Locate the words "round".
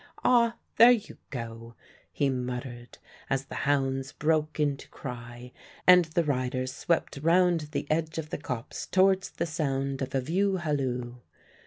7.21-7.67